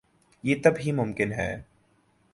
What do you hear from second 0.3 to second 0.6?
یہ